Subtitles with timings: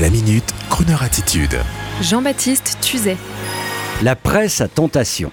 [0.00, 1.56] La minute, Kroneur attitude.
[2.02, 3.16] Jean-Baptiste Tuzet.
[4.02, 5.30] La presse à tentation.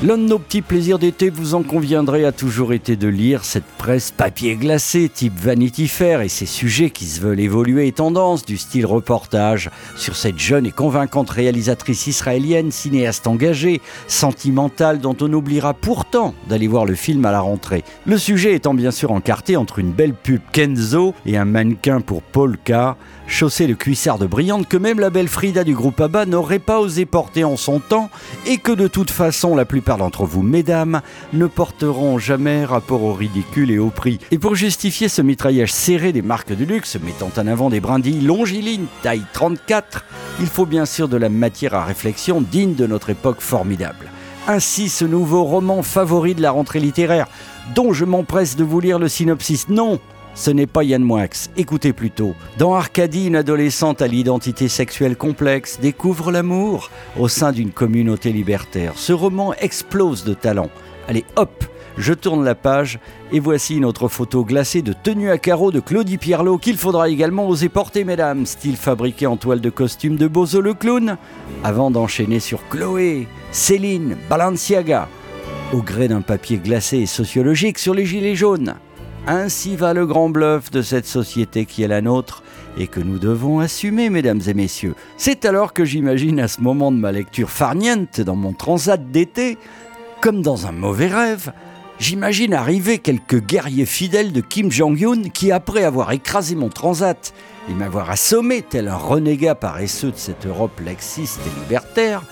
[0.00, 3.64] L'un de nos petits plaisirs d'été, vous en conviendrez, a toujours été de lire cette
[3.64, 8.44] presse papier glacé type Vanity Fair et ses sujets qui se veulent évoluer et tendance
[8.44, 15.32] du style reportage sur cette jeune et convaincante réalisatrice israélienne, cinéaste engagée, sentimentale dont on
[15.32, 17.82] oubliera pourtant d'aller voir le film à la rentrée.
[18.06, 22.22] Le sujet étant bien sûr encarté entre une belle pub Kenzo et un mannequin pour
[22.22, 22.96] Polka,
[23.26, 27.04] chaussé de cuissardes brillantes que même la belle Frida du groupe ABBA n'aurait pas osé
[27.04, 28.10] porter en son temps
[28.46, 31.00] et que de toute façon la plupart d'entre vous, mesdames,
[31.32, 34.18] ne porteront jamais rapport au ridicule et au prix.
[34.30, 38.20] Et pour justifier ce mitraillage serré des marques de luxe, mettant en avant des brindilles
[38.20, 40.04] longilignes taille 34,
[40.40, 44.10] il faut bien sûr de la matière à réflexion digne de notre époque formidable.
[44.46, 47.26] Ainsi ce nouveau roman favori de la rentrée littéraire,
[47.74, 49.68] dont je m'empresse de vous lire le synopsis.
[49.68, 50.00] Non,
[50.38, 51.48] ce n'est pas Yann Moix.
[51.56, 52.34] Écoutez plutôt.
[52.58, 58.92] Dans Arcadie, une adolescente à l'identité sexuelle complexe découvre l'amour au sein d'une communauté libertaire.
[58.94, 60.70] Ce roman explose de talent.
[61.08, 61.64] Allez, hop,
[61.96, 63.00] je tourne la page
[63.32, 67.08] et voici une autre photo glacée de tenue à carreaux de Claudie Pierlot qu'il faudra
[67.08, 71.16] également oser porter, mesdames, style fabriqué en toile de costume de Bozo le clown,
[71.64, 75.08] avant d'enchaîner sur Chloé, Céline, Balenciaga,
[75.72, 78.76] au gré d'un papier glacé et sociologique sur les gilets jaunes.
[79.30, 82.42] Ainsi va le grand bluff de cette société qui est la nôtre
[82.78, 84.94] et que nous devons assumer, mesdames et messieurs.
[85.18, 89.58] C'est alors que j'imagine à ce moment de ma lecture farniente dans mon transat d'été,
[90.22, 91.52] comme dans un mauvais rêve,
[91.98, 97.34] j'imagine arriver quelques guerriers fidèles de Kim Jong-un qui, après avoir écrasé mon transat
[97.68, 102.22] et m'avoir assommé tel un renégat paresseux de cette Europe laxiste et libertaire,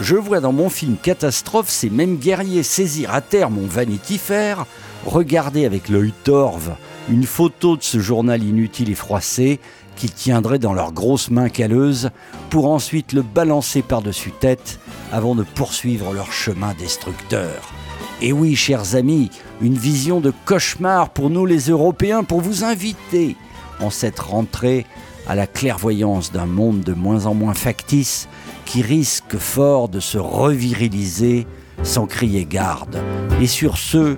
[0.00, 4.66] je vois dans mon film Catastrophe ces mêmes guerriers saisir à terre mon Vanity Fair,
[5.04, 6.74] regarder avec l'œil torve
[7.08, 9.60] une photo de ce journal inutile et froissé
[9.96, 12.10] qu'ils tiendraient dans leurs grosses mains calleuses
[12.50, 14.78] pour ensuite le balancer par-dessus tête
[15.12, 17.72] avant de poursuivre leur chemin destructeur.
[18.20, 23.36] Et oui, chers amis, une vision de cauchemar pour nous les Européens pour vous inviter
[23.80, 24.86] en cette rentrée
[25.28, 28.28] à la clairvoyance d'un monde de moins en moins factice
[28.64, 31.46] qui risque fort de se reviriliser
[31.82, 32.98] sans crier garde.
[33.40, 34.16] Et sur ce,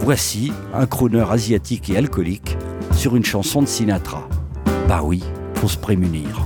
[0.00, 2.56] voici un crooner asiatique et alcoolique
[2.96, 4.28] sur une chanson de Sinatra.
[4.88, 5.22] Bah oui,
[5.54, 6.44] faut se prémunir.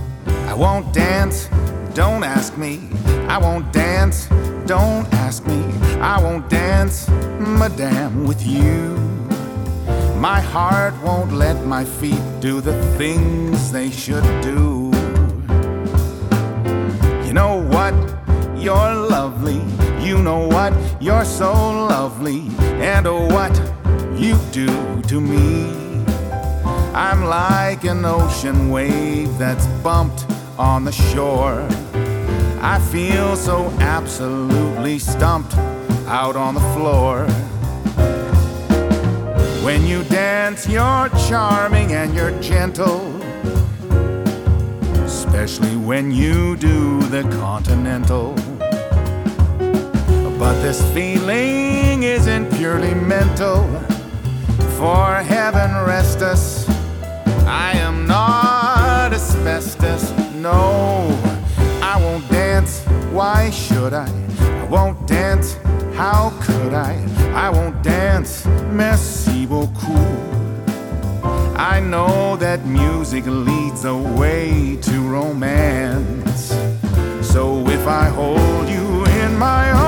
[0.48, 1.48] I won't dance,
[1.94, 2.78] don't ask me.
[3.28, 4.28] I won't dance,
[4.66, 5.58] don't ask me.
[6.02, 7.08] I won't dance,
[7.40, 9.13] madame, with you.
[10.24, 14.90] My heart won't let my feet do the things they should do.
[17.26, 17.92] You know what?
[18.56, 19.60] You're lovely.
[20.02, 20.72] You know what?
[20.98, 22.48] You're so lovely.
[22.80, 23.54] And what
[24.18, 26.02] you do to me.
[26.94, 30.24] I'm like an ocean wave that's bumped
[30.56, 31.68] on the shore.
[32.62, 35.54] I feel so absolutely stumped
[36.08, 37.26] out on the floor.
[39.64, 43.00] When you dance, you're charming and you're gentle.
[45.02, 48.34] Especially when you do the continental.
[50.38, 53.64] But this feeling isn't purely mental.
[54.76, 56.68] For heaven rest us,
[57.46, 60.10] I am not asbestos.
[60.34, 61.08] No,
[61.82, 62.84] I won't dance.
[63.12, 64.08] Why should I?
[64.40, 65.56] I won't dance.
[65.94, 66.92] How could I?
[67.34, 68.44] I won't dance.
[68.70, 70.34] Merci beaucoup.
[71.56, 76.52] I know that music leads the way to romance.
[77.22, 79.83] So if I hold you in my arms,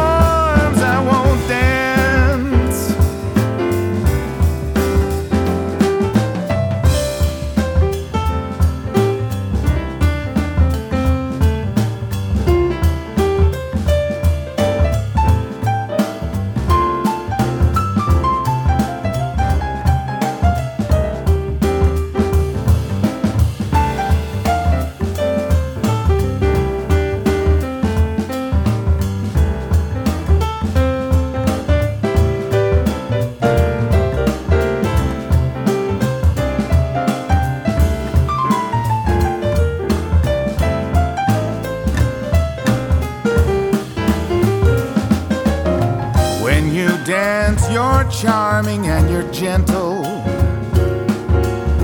[46.76, 50.04] you dance, you're charming and you're gentle.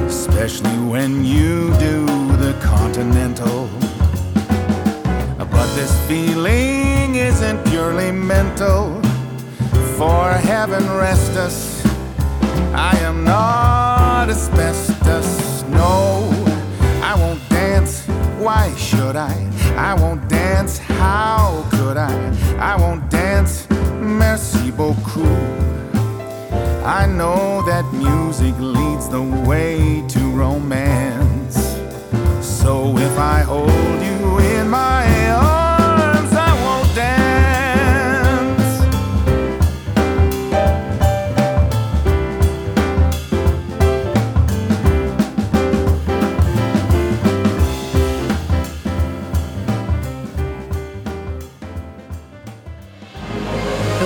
[0.04, 2.04] Especially when you do
[2.36, 3.70] the continental.
[5.38, 9.00] But this feeling isn't purely mental.
[9.96, 11.82] For heaven rest us,
[12.74, 15.62] I am not asbestos.
[15.68, 16.28] No,
[17.02, 18.04] I won't dance.
[18.38, 19.34] Why should I?
[19.74, 20.76] I won't dance.
[20.76, 22.12] How could I?
[22.58, 23.66] I won't dance
[24.18, 25.38] merci beaucoup.
[26.84, 31.56] I know that music leads the way to romance.
[32.40, 33.68] So if I hold
[34.02, 35.51] you in my arms,